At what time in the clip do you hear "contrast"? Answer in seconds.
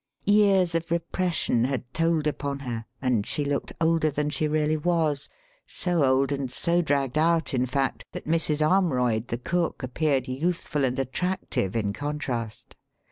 11.93-12.75